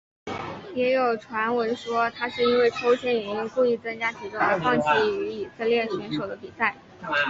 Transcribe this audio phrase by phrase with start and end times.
[0.73, 4.87] 也有传闻说他是因为抽签原因故意增加体重而放弃
[5.19, 6.75] 与以色列选手的比赛。